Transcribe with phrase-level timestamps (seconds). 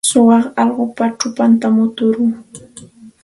[0.09, 2.31] Suwa allqupa chupantam muturqun.